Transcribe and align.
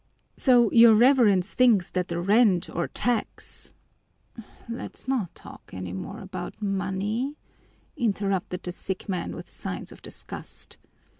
"So 0.35 0.71
your 0.71 0.95
Reverence 0.95 1.53
thinks 1.53 1.91
that 1.91 2.07
the 2.07 2.19
rent 2.19 2.71
or 2.71 2.87
tax" 2.87 3.71
"Let's 4.67 5.07
not 5.07 5.35
talk 5.35 5.69
any 5.73 5.93
more 5.93 6.21
about 6.21 6.59
money," 6.59 7.35
interrupted 7.95 8.63
the 8.63 8.71
sick 8.71 9.07
man 9.07 9.35
with 9.35 9.47
signs 9.51 9.91
of 9.91 10.01
disgust. 10.01 10.79